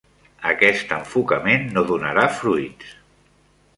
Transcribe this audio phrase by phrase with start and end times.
[0.51, 2.97] Aquest enfocament no donarà fruits.